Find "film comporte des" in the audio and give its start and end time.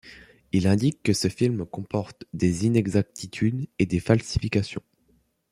1.27-2.65